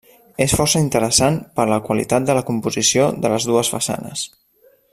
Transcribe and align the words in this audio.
És 0.43 0.53
força 0.59 0.79
interessant 0.85 1.37
per 1.59 1.65
la 1.73 1.77
qualitat 1.89 2.25
de 2.29 2.37
la 2.39 2.43
composició 2.47 3.07
de 3.27 3.33
les 3.35 3.47
dues 3.51 3.71
façanes. 3.75 4.25